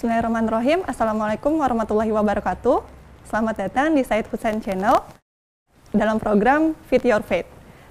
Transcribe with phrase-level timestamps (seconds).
[0.00, 0.80] Bismillahirrahmanirrahim.
[0.88, 2.80] Assalamualaikum warahmatullahi wabarakatuh.
[3.28, 4.96] Selamat datang di Said Hussein Channel
[5.92, 7.44] dalam program Fit Your Faith.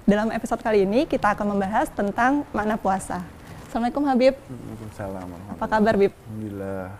[0.09, 3.21] Dalam episode kali ini kita akan membahas tentang makna puasa.
[3.69, 4.33] Assalamualaikum Habib.
[4.41, 5.27] Waalaikumsalam.
[5.53, 6.09] Apa kabar Bib?
[6.09, 6.97] Alhamdulillah.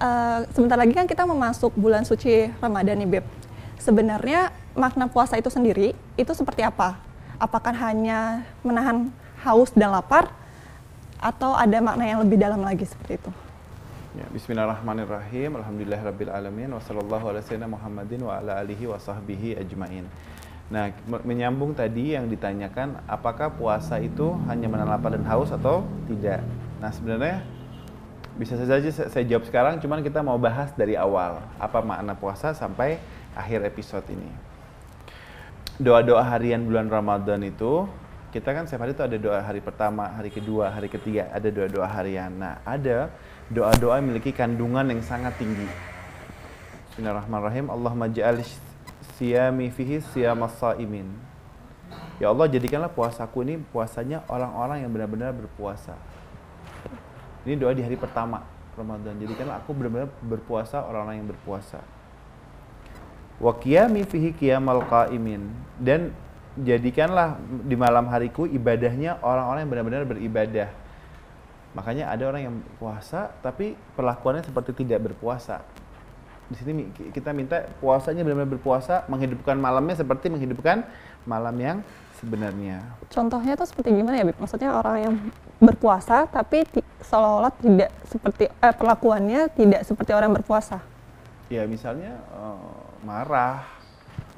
[0.00, 3.24] Uh, sebentar lagi kan kita memasuk bulan suci Ramadan nih Bib.
[3.76, 6.96] Sebenarnya makna puasa itu sendiri itu seperti apa?
[7.36, 9.12] Apakah hanya menahan
[9.44, 10.32] haus dan lapar
[11.20, 13.49] atau ada makna yang lebih dalam lagi seperti itu?
[14.10, 15.54] Ya, Bismillahirrahmanirrahim.
[15.54, 20.02] Alhamdulillahirabbil alamin wa sallallahu ala sayyidina Muhammadin wa ala alihi wa sahbihi ajmain.
[20.66, 20.90] Nah,
[21.22, 26.42] menyambung tadi yang ditanyakan apakah puasa itu hanya menahan lapar dan haus atau tidak.
[26.82, 27.46] Nah, sebenarnya
[28.34, 32.98] bisa saja saya jawab sekarang, cuman kita mau bahas dari awal apa makna puasa sampai
[33.38, 34.26] akhir episode ini.
[35.78, 37.86] Doa-doa harian bulan Ramadan itu
[38.34, 41.86] kita kan setiap hari itu ada doa hari pertama, hari kedua, hari ketiga, ada doa-doa
[41.86, 42.34] harian.
[42.34, 43.10] Nah, ada
[43.50, 45.66] doa-doa memiliki kandungan yang sangat tinggi.
[46.90, 47.66] Bismillahirrahmanirrahim.
[47.66, 48.46] Allahumma ja'al
[49.18, 51.10] siyami fihi siyamas saimin.
[52.22, 55.98] Ya Allah, jadikanlah puasaku ini puasanya orang-orang yang benar-benar berpuasa.
[57.42, 58.46] Ini doa di hari pertama
[58.78, 59.18] Ramadan.
[59.18, 61.82] Jadikanlah aku benar-benar berpuasa orang-orang yang berpuasa.
[63.42, 65.50] Wa qiyami fihi qiyamal qaimin.
[65.74, 66.14] Dan
[66.54, 67.34] jadikanlah
[67.66, 70.70] di malam hariku ibadahnya orang-orang yang benar-benar beribadah
[71.70, 75.62] Makanya ada orang yang puasa tapi perlakuannya seperti tidak berpuasa.
[76.50, 80.82] Di sini kita minta puasanya benar-benar berpuasa, menghidupkan malamnya seperti menghidupkan
[81.22, 81.78] malam yang
[82.18, 82.82] sebenarnya.
[83.06, 84.38] Contohnya itu seperti gimana ya, Bib?
[84.42, 85.14] Maksudnya orang yang
[85.62, 86.66] berpuasa tapi
[87.06, 90.82] seolah-olah tidak seperti eh, perlakuannya tidak seperti orang berpuasa.
[91.50, 93.62] Ya, misalnya uh, marah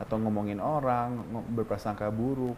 [0.01, 2.57] atau ngomongin orang, berprasangka buruk,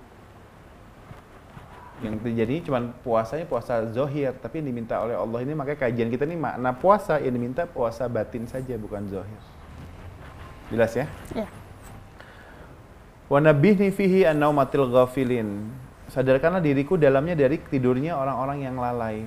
[2.03, 6.27] yang terjadi cuma puasanya puasa zohir tapi yang diminta oleh Allah ini makanya kajian kita
[6.27, 9.43] ini makna puasa yang diminta puasa batin saja bukan zohir
[10.72, 11.06] jelas ya?
[11.34, 11.47] Ya.
[13.28, 15.72] Wa nabihni fihi an-naumatil ghafilin.
[16.12, 19.25] Sadarkanlah diriku dalamnya dari tidurnya orang-orang yang lalai.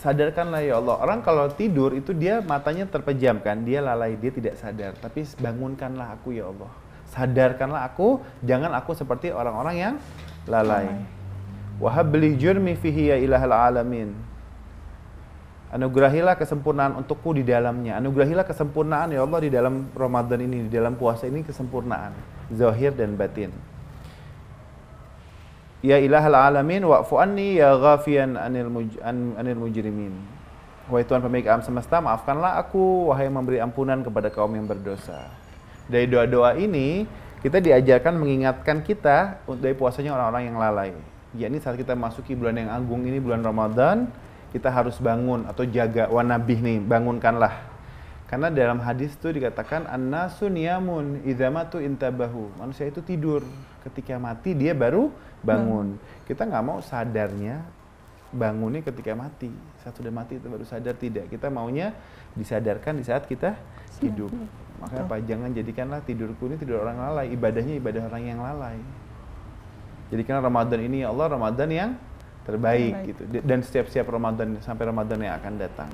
[0.00, 0.96] Sadarkanlah ya Allah.
[1.02, 4.94] Orang kalau tidur itu dia matanya terpejam kan, dia lalai, dia tidak sadar.
[5.00, 6.70] Tapi bangunkanlah aku ya Allah.
[7.10, 9.94] Sadarkanlah aku, jangan aku seperti orang-orang yang
[10.46, 10.86] lalai.
[10.86, 11.13] Wahab
[11.80, 14.14] beli jurmi fihi ya ilahal alamin.
[15.74, 17.98] Anugerahilah kesempurnaan untukku di dalamnya.
[17.98, 22.14] Anugerahilah kesempurnaan ya Allah di dalam Ramadan ini, di dalam puasa ini kesempurnaan.
[22.54, 23.50] Zahir dan batin.
[25.82, 30.14] Ya ilahal alamin wa'fu anni ya ghafian anil, muj, an, anil mujrimin.
[30.88, 35.32] Wahai Tuhan pemilik alam semesta, maafkanlah aku, wahai memberi ampunan kepada kaum yang berdosa.
[35.88, 37.08] Dari doa-doa ini,
[37.44, 40.92] kita diajarkan mengingatkan kita dari puasanya orang-orang yang lalai.
[41.34, 44.06] Ya ini saat kita masuki bulan yang agung ini bulan Ramadan,
[44.54, 47.74] kita harus bangun atau jaga wanabih nih, bangunkanlah.
[48.30, 52.54] Karena dalam hadis itu dikatakan an-nasu niyamun idzamatu intabahu.
[52.58, 53.42] Manusia itu tidur,
[53.84, 55.12] ketika mati dia baru
[55.44, 55.98] bangun.
[55.98, 56.22] Hmm.
[56.24, 57.62] Kita nggak mau sadarnya
[58.34, 59.52] bangunnya ketika mati.
[59.84, 61.30] Saat sudah mati itu baru sadar tidak.
[61.30, 61.94] Kita maunya
[62.34, 63.54] disadarkan di saat kita
[64.02, 64.32] hidup.
[64.82, 65.16] Makanya apa?
[65.22, 68.78] Jangan jadikanlah tidurku ini tidur orang lalai, ibadahnya ibadah orang yang lalai.
[70.14, 71.90] Jadikan Ramadan ini ya Allah Ramadan yang
[72.46, 73.06] terbaik, terbaik.
[73.10, 73.22] gitu.
[73.42, 75.90] Dan setiap-setiap Ramadan sampai Ramadan yang akan datang.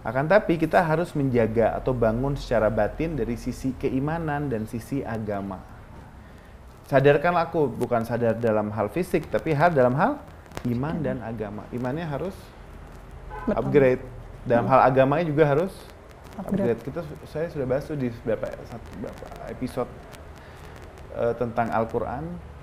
[0.00, 5.60] Akan tapi kita harus menjaga atau bangun secara batin dari sisi keimanan dan sisi agama.
[6.88, 10.20] Sadarkan aku bukan sadar dalam hal fisik tapi hal dalam hal
[10.68, 11.64] iman dan agama.
[11.72, 12.36] Imannya harus
[13.52, 14.04] upgrade.
[14.44, 15.72] Dalam hal agamanya juga harus
[16.36, 16.80] upgrade.
[16.84, 18.48] Kita saya sudah bahas di beberapa
[19.00, 19.88] beberapa episode
[21.16, 22.53] uh, tentang Al-Qur'an.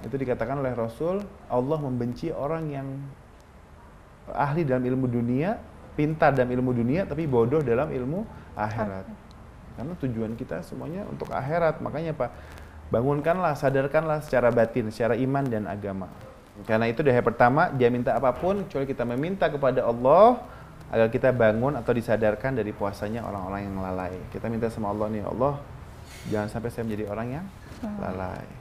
[0.00, 1.20] Itu dikatakan oleh Rasul,
[1.52, 2.88] Allah membenci orang yang
[4.30, 5.58] ahli dalam ilmu dunia,
[5.98, 8.24] pintar dalam ilmu dunia tapi bodoh dalam ilmu
[8.56, 9.06] akhirat.
[9.76, 11.84] Karena tujuan kita semuanya untuk akhirat.
[11.84, 12.30] Makanya Pak,
[12.88, 16.08] bangunkanlah, sadarkanlah secara batin, secara iman dan agama.
[16.68, 20.44] Karena itu dari pertama, dia minta apa pun, kecuali kita meminta kepada Allah,
[20.90, 24.14] agar kita bangun atau disadarkan dari puasanya orang-orang yang lalai.
[24.34, 25.54] Kita minta sama Allah nih, Allah
[26.28, 27.46] jangan sampai saya menjadi orang yang
[27.96, 28.59] lalai.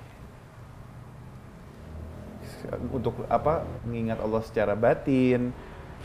[2.92, 3.64] Untuk apa?
[3.88, 5.52] Mengingat Allah secara batin,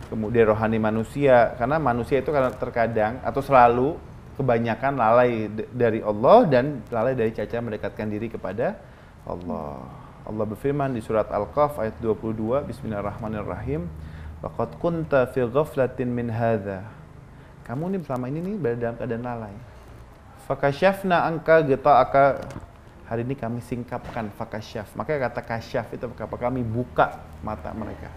[0.08, 1.54] kemudian rohani manusia.
[1.58, 3.98] Karena manusia itu karena terkadang atau selalu
[4.34, 8.78] kebanyakan lalai dari Allah dan lalai dari caca mendekatkan diri kepada
[9.26, 9.82] Allah.
[10.24, 13.84] Allah berfirman di surat Al-Qaf ayat 22, Bismillahirrahmanirrahim.
[14.40, 16.84] Waqad kunta fi ghaflatin min hadha.
[17.64, 19.56] Kamu nih selama ini nih berada dalam keadaan lalai.
[20.44, 22.44] Fakashafna angka aka
[23.04, 24.96] hari ini kami singkapkan fakasyaf.
[24.96, 28.08] Makanya kata kasyaf itu apa kami buka mata mereka.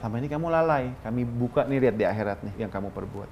[0.00, 3.30] Selama ini kamu lalai, kami buka nih lihat di akhirat nih yang kamu perbuat.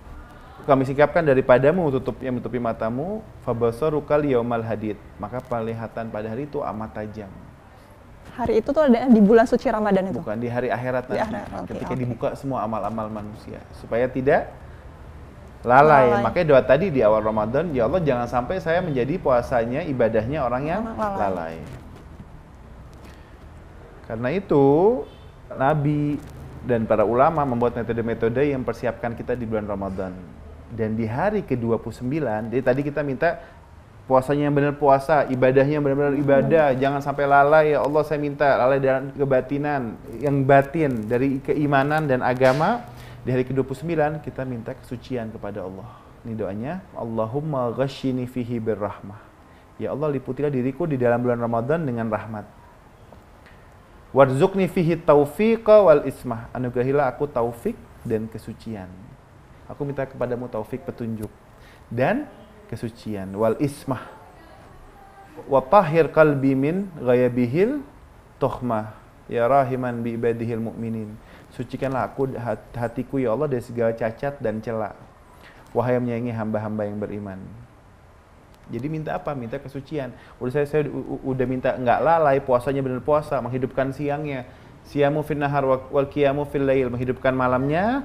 [0.68, 4.94] Kami sikapkan daripadamu tutup yang menutupi matamu, fabasarukal yaumal hadid.
[5.18, 7.32] Maka penglihatan pada hari itu amat tajam.
[8.36, 10.20] Hari itu tuh ada di bulan suci Ramadan itu.
[10.22, 11.24] Bukan di hari akhirat Di nanti.
[11.26, 11.98] akhirat, oke, ketika oke.
[11.98, 14.52] dibuka semua amal-amal manusia supaya tidak
[15.64, 16.08] lalai.
[16.08, 16.22] Lalai.
[16.24, 20.62] Makanya doa tadi di awal Ramadan, ya Allah jangan sampai saya menjadi puasanya ibadahnya orang
[20.68, 21.18] yang lalai.
[21.20, 21.54] lalai.
[24.10, 24.64] Karena itu
[25.54, 26.18] Nabi
[26.66, 30.12] dan para ulama membuat metode-metode yang persiapkan kita di bulan Ramadan.
[30.70, 32.06] Dan di hari ke-29,
[32.50, 33.42] jadi tadi kita minta
[34.10, 38.58] puasanya yang benar puasa, ibadahnya yang benar-benar ibadah, jangan sampai lalai ya Allah saya minta
[38.58, 42.82] lalai dalam kebatinan, yang batin dari keimanan dan agama.
[43.20, 45.88] Di hari ke-29 kita minta kesucian kepada Allah.
[46.24, 49.20] Ini doanya, Allahumma ghashini fihi birrahmah.
[49.80, 52.44] Ya Allah liputilah diriku di dalam bulan Ramadan dengan rahmat.
[54.12, 56.52] Warzuqni fihi taufiqa wal ismah.
[56.52, 58.92] Anugerahilah aku taufik dan kesucian.
[59.64, 61.32] Aku minta kepadamu taufik petunjuk
[61.88, 62.28] dan
[62.68, 64.04] kesucian wal ismah.
[65.48, 67.80] Wa tahhir qalbi min ghayabihil
[68.36, 68.99] tuhmah.
[69.30, 71.14] Ya rahiman bi ibadihil mu'minin.
[71.54, 74.98] Sucikanlah aku hat- hatiku ya Allah dari segala cacat dan celak.
[75.70, 77.38] Wahai yang menyayangi hamba-hamba yang beriman.
[78.70, 79.34] Jadi minta apa?
[79.38, 80.10] Minta kesucian.
[80.42, 80.82] Udah saya, saya
[81.22, 84.46] udah minta nggak lalai, puasanya benar puasa, menghidupkan siangnya.
[84.86, 88.02] Siamu fin nahar wa- wal qiyamu fil lail, menghidupkan malamnya.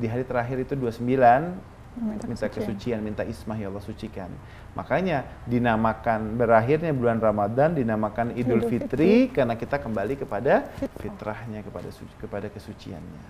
[0.00, 1.52] Di hari terakhir itu 29
[1.92, 2.72] Minta minta kesucian.
[2.72, 4.32] kesucian, minta ismah ya Allah sucikan.
[4.72, 11.92] Makanya dinamakan berakhirnya bulan Ramadan dinamakan Idul Idul Fitri karena kita kembali kepada fitrahnya kepada
[11.92, 13.22] suci, kepada kesuciannya.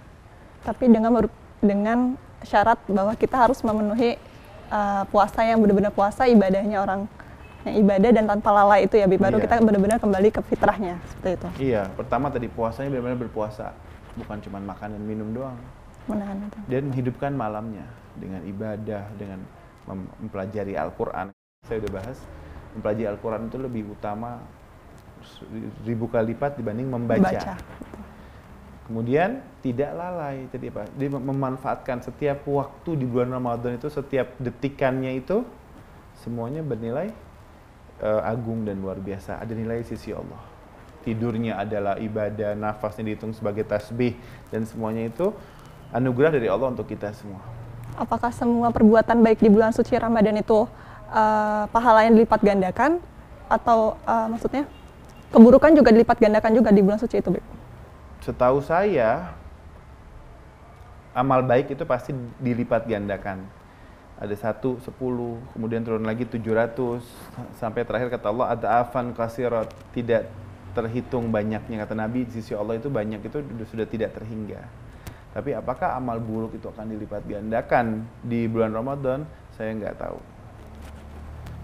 [0.62, 1.10] Tapi dengan
[1.58, 1.98] dengan
[2.46, 4.14] syarat bahwa kita harus memenuhi
[4.70, 7.10] uh, puasa yang benar-benar puasa ibadahnya orang
[7.66, 9.18] yang ibadah dan tanpa lalai itu ya, Bi.
[9.18, 9.46] baru Iya.
[9.46, 11.48] kita benar-benar kembali ke fitrahnya seperti itu.
[11.70, 13.74] Iya, pertama tadi puasanya benar-benar berpuasa,
[14.18, 15.58] bukan cuma makan dan minum doang.
[16.10, 16.58] Menahan itu.
[16.66, 17.86] dan menghidupkan malamnya
[18.18, 19.38] dengan ibadah, dengan
[19.86, 21.30] mem- mempelajari Al-Quran.
[21.62, 22.18] Saya udah bahas,
[22.74, 24.42] mempelajari Al-Quran itu lebih utama
[25.86, 27.22] ribu kali lipat dibanding membaca.
[27.22, 27.54] Baca.
[28.82, 30.90] Kemudian tidak lalai, jadi apa?
[30.98, 35.46] Dia mem- memanfaatkan setiap waktu di bulan Ramadan itu, setiap detikannya itu
[36.18, 37.14] semuanya bernilai
[38.02, 39.38] eh, agung dan luar biasa.
[39.38, 40.42] Ada nilai sisi Allah.
[41.06, 44.18] Tidurnya adalah ibadah, nafasnya dihitung sebagai tasbih
[44.50, 45.34] dan semuanya itu
[45.92, 47.40] anugerah dari Allah untuk kita semua.
[47.94, 50.64] Apakah semua perbuatan baik di bulan suci Ramadan itu
[51.12, 52.98] uh, pahalanya dilipat gandakan
[53.52, 54.64] atau uh, maksudnya
[55.28, 57.36] keburukan juga dilipat gandakan juga di bulan suci itu?
[58.24, 59.36] Setahu saya
[61.12, 63.44] amal baik itu pasti dilipat gandakan.
[64.16, 67.02] Ada satu, sepuluh, kemudian turun lagi tujuh ratus,
[67.58, 70.30] sampai terakhir kata Allah ada afan kasirat tidak
[70.72, 73.38] terhitung banyaknya kata Nabi di sisi Allah itu banyak itu
[73.68, 74.62] sudah tidak terhingga.
[75.32, 79.24] Tapi apakah amal buruk itu akan dilipat gandakan di bulan Ramadan?
[79.56, 80.20] Saya nggak tahu.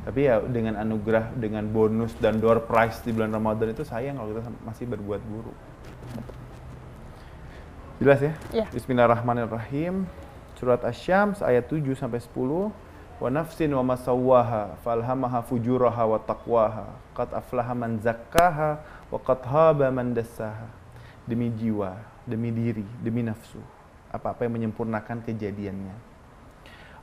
[0.08, 4.32] Tapi ya dengan anugerah, dengan bonus dan door prize di bulan Ramadan itu sayang kalau
[4.32, 5.58] kita masih berbuat buruk.
[8.00, 8.32] Jelas ya?
[8.56, 8.66] Iya.
[8.72, 10.08] Bismillahirrahmanirrahim.
[10.56, 12.72] Surat Asy-Syams ayat 7 sampai 10.
[13.18, 16.88] Wa nafsin wa masawwaha falhamaha fujuraha wa taqwaha.
[17.12, 18.80] Qad aflaha man zakkaha
[19.12, 20.70] wa qad haba man dassaha.
[21.28, 21.98] Demi jiwa,
[22.28, 23.58] demi diri, demi nafsu.
[24.12, 25.96] Apa-apa yang menyempurnakan kejadiannya.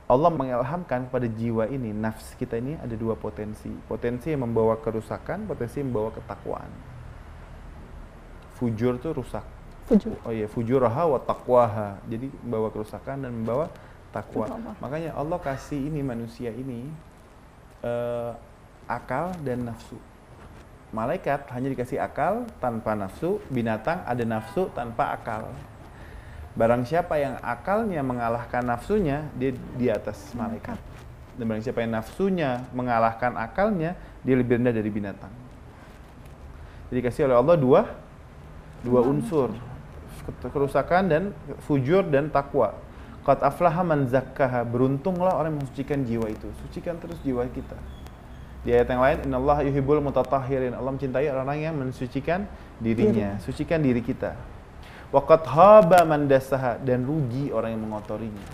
[0.06, 3.70] Allah mengilhamkan kepada jiwa ini, nafs kita ini ada dua potensi.
[3.90, 6.70] Potensi yang membawa kerusakan, potensi yang membawa ketakwaan.
[8.54, 9.42] Fujur itu rusak.
[9.90, 10.14] Fujur.
[10.22, 11.98] Oh iya, fujuraha wa taqwaha.
[12.06, 13.66] Jadi membawa kerusakan dan membawa
[14.14, 14.46] takwa.
[14.78, 16.86] Makanya Allah kasih ini manusia ini
[17.82, 18.32] eh,
[18.86, 19.98] akal dan nafsu.
[20.94, 25.50] Malaikat hanya dikasih akal tanpa nafsu, binatang ada nafsu tanpa akal.
[26.56, 30.78] Barang siapa yang akalnya mengalahkan nafsunya, dia di atas malaikat.
[31.36, 33.92] Dan barang siapa yang nafsunya mengalahkan akalnya,
[34.24, 35.32] dia lebih rendah dari binatang.
[36.88, 37.80] Jadi dikasih oleh Allah dua
[38.86, 39.50] dua unsur
[40.40, 41.22] kerusakan dan
[41.66, 42.74] fujur dan takwa.
[43.26, 44.62] Qad aflaha man zakkaha.
[44.62, 46.46] Beruntunglah orang yang mensucikan jiwa itu.
[46.62, 47.74] Sucikan terus jiwa kita.
[48.64, 50.72] Di ayat yang lain, innallaha yuhibbul mutatahhirin.
[50.72, 52.48] Allah mencintai orang yang mensucikan
[52.78, 54.34] dirinya, sucikan diri kita.
[55.12, 58.46] Wa qad haba man dassaha dan rugi orang yang mengotorinya.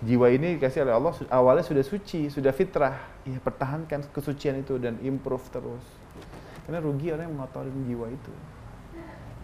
[0.00, 2.96] Jiwa ini dikasih oleh Allah awalnya sudah suci, sudah fitrah.
[3.28, 5.84] Ya, pertahankan kesucian itu dan improve terus.
[6.64, 8.32] Karena rugi orang yang mengotori jiwa itu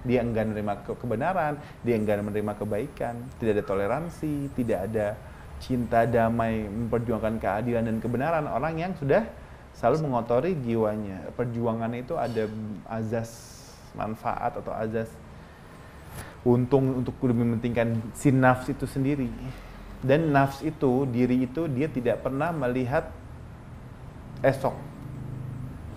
[0.07, 5.07] dia enggan menerima ke- kebenaran, dia enggan menerima kebaikan, tidak ada toleransi, tidak ada
[5.59, 9.27] cinta damai, memperjuangkan keadilan dan kebenaran orang yang sudah
[9.77, 11.29] selalu mengotori jiwanya.
[11.37, 12.49] Perjuangannya itu ada
[12.89, 13.31] azas
[13.93, 15.09] manfaat atau azas
[16.47, 19.29] untung untuk lebih mementingkan si nafs itu sendiri.
[20.01, 23.11] Dan nafs itu, diri itu dia tidak pernah melihat
[24.45, 24.77] esok.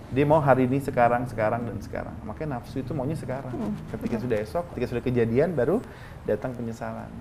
[0.09, 2.15] Dia mau hari ini sekarang, sekarang dan sekarang.
[2.25, 3.53] Makanya nafsu itu maunya sekarang.
[3.53, 4.25] Hmm, ketika betul.
[4.25, 5.77] sudah esok, ketika sudah kejadian baru
[6.25, 7.13] datang penyesalan.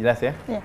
[0.00, 0.32] Jelas ya?
[0.48, 0.64] Ya.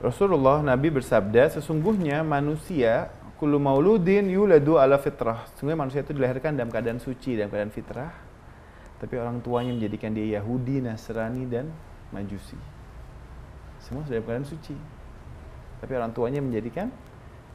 [0.00, 5.48] Rasulullah Nabi bersabda, sesungguhnya manusia kullu mauludin yuladu ala fitrah.
[5.56, 8.12] Sesungguhnya manusia itu dilahirkan dalam keadaan suci, dalam keadaan fitrah.
[9.00, 11.72] Tapi orang tuanya menjadikan dia Yahudi, Nasrani dan
[12.12, 12.60] Majusi.
[13.80, 14.76] Semua sudah dalam keadaan suci.
[15.80, 16.92] Tapi orang tuanya menjadikan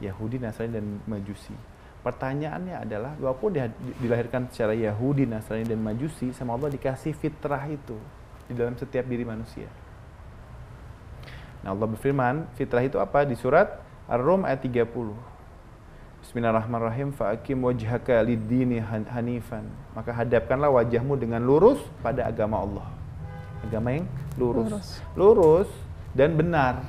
[0.02, 1.54] Yahudi, Nasrani dan Majusi.
[2.02, 3.70] Pertanyaannya adalah, walaupun dia
[4.02, 7.94] dilahirkan secara Yahudi, Nasrani dan Majusi, sama Allah dikasih fitrah itu
[8.50, 9.70] di dalam setiap diri manusia.
[11.62, 13.22] Nah Allah berfirman, fitrah itu apa?
[13.22, 13.78] Di surat
[14.10, 15.35] Ar-Rum ayat 30.
[16.26, 17.14] Bismillahirrahmanirrahim.
[17.14, 19.62] Fa'akim wajhaka lid-dini han- hanifan.
[19.94, 22.86] Maka hadapkanlah wajahmu dengan lurus pada agama Allah.
[23.62, 24.66] Agama yang lurus.
[24.66, 24.88] Lurus.
[25.14, 25.70] Lurus
[26.18, 26.82] dan benar.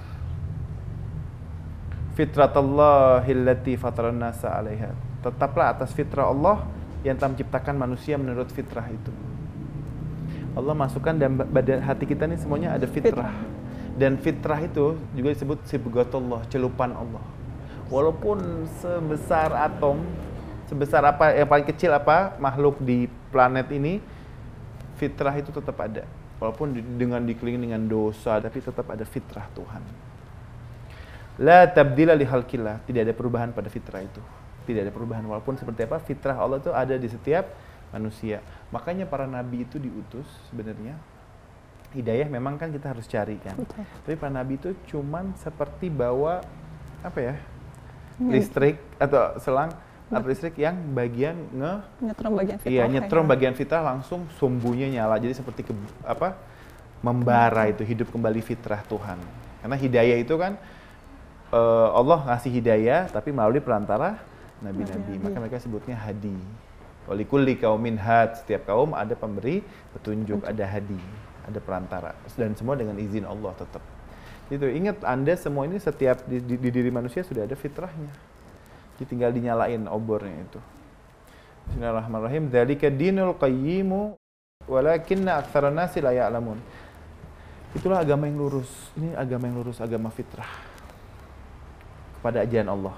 [2.18, 4.98] Fitratallahillati fataran nasa 'alaiha.
[5.22, 6.66] Tetaplah atas fitrah Allah
[7.06, 9.14] yang telah menciptakan manusia menurut fitrah itu.
[10.58, 13.30] Allah masukkan dalam badan hati kita nih semuanya ada fitrah.
[13.30, 13.38] Fitrah.
[14.02, 17.37] Dan fitrah itu juga disebut sibgatullah, celupan Allah.
[17.88, 20.04] Walaupun sebesar atom,
[20.68, 24.04] sebesar apa yang paling kecil apa makhluk di planet ini,
[25.00, 26.04] fitrah itu tetap ada.
[26.38, 29.82] Walaupun di- dengan dikelilingi dengan dosa, tapi tetap ada fitrah Tuhan.
[31.38, 34.22] La tabdila li halkillah, tidak ada perubahan pada fitrah itu.
[34.68, 37.48] Tidak ada perubahan walaupun seperti apa fitrah Allah itu ada di setiap
[37.96, 38.44] manusia.
[38.76, 41.00] Makanya para nabi itu diutus sebenarnya
[41.96, 43.56] hidayah memang kan kita harus cari kan.
[43.56, 43.88] Betul.
[44.04, 46.44] Tapi para nabi itu cuman seperti bawa
[47.00, 47.36] apa ya?
[48.18, 48.34] Hmm.
[48.34, 49.70] listrik atau selang
[50.10, 52.74] atau listrik yang bagian nge Nyetrum bagian fitrah.
[52.74, 52.92] Iya, ya.
[52.92, 55.20] nyetrum bagian fitrah langsung sumbunya nyala.
[55.20, 56.34] Jadi seperti ke, apa?
[57.06, 59.22] membara itu hidup kembali fitrah Tuhan.
[59.62, 60.58] Karena hidayah itu kan
[61.54, 64.18] eh, Allah ngasih hidayah tapi melalui perantara
[64.66, 65.22] nabi-nabi.
[65.22, 66.34] Maka mereka sebutnya hadi.
[67.06, 68.42] Walikulli kaumin had.
[68.42, 69.64] Setiap kaum ada pemberi
[69.96, 71.00] petunjuk, ada hadi,
[71.46, 72.12] ada perantara.
[72.36, 73.97] Dan semua dengan izin Allah tetap.
[74.48, 78.12] Itu ingat Anda semua ini setiap di, di- di diri manusia sudah ada fitrahnya.
[78.96, 80.60] Jadi tinggal dinyalain obornya itu.
[81.68, 82.48] Bismillahirrahmanirrahim.
[82.48, 84.16] Dzalika dinul qayyimu
[84.72, 86.58] walakinna aktsaran nasi la ya'lamun.
[87.76, 88.72] Itulah agama yang lurus.
[88.96, 90.50] Ini agama yang lurus, agama fitrah.
[92.18, 92.96] Kepada ajaran Allah.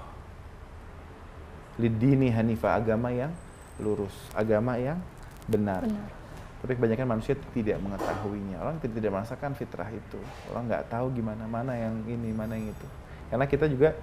[1.76, 3.34] Lidini hanifah, agama yang
[3.82, 5.02] lurus, agama yang
[5.50, 5.82] benar.
[5.82, 6.19] Benar.
[6.60, 8.60] Tapi kebanyakan manusia tidak mengetahuinya.
[8.60, 10.20] Orang tidak, tidak merasakan fitrah itu.
[10.52, 12.86] Orang nggak tahu gimana mana yang ini, mana yang itu.
[13.32, 13.96] Karena kita juga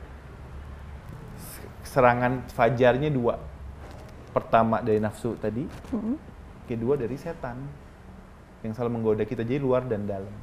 [1.37, 3.37] se- serangan fajarnya dua.
[4.33, 6.17] Pertama dari nafsu tadi, Mm-mm.
[6.65, 7.61] kedua dari setan
[8.65, 10.33] yang selalu menggoda kita jadi luar dan dalam.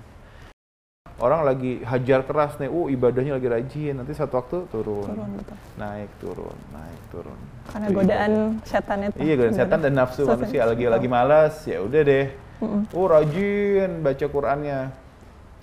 [1.15, 5.57] Orang lagi hajar keras nih, uh ibadahnya lagi rajin, nanti satu waktu turun, Turun betul.
[5.79, 7.39] naik turun, naik turun.
[7.71, 8.67] Karena Itu godaan ibadah.
[8.67, 9.17] setan itu.
[9.17, 10.37] Iya, godaan setan dan nafsu Setan.
[10.37, 12.27] manusia lagi lagi malas, ya udah deh.
[12.59, 12.83] Mm-mm.
[12.91, 14.81] Oh rajin baca Qurannya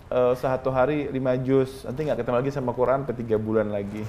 [0.08, 4.04] Eh, satu hari lima juz nanti nggak ketemu lagi sama Quran sampai tiga bulan lagi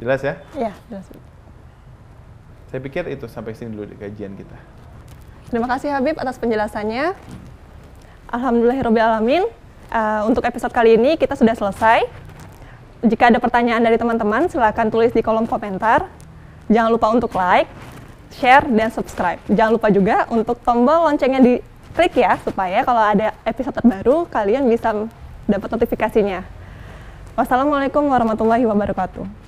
[0.00, 1.06] jelas ya Iya, jelas.
[2.68, 4.56] saya pikir itu sampai sini dulu di kajian kita
[5.48, 7.12] Terima kasih Habib atas penjelasannya.
[8.28, 9.48] Alhamdulillahirobbilalamin.
[9.88, 12.04] Uh, untuk episode kali ini kita sudah selesai.
[13.00, 16.04] Jika ada pertanyaan dari teman-teman, silakan tulis di kolom komentar.
[16.68, 17.70] Jangan lupa untuk like,
[18.36, 19.40] share, dan subscribe.
[19.48, 25.08] Jangan lupa juga untuk tombol loncengnya diklik ya, supaya kalau ada episode terbaru, kalian bisa
[25.48, 26.44] dapat notifikasinya.
[27.32, 29.47] Wassalamualaikum warahmatullahi wabarakatuh.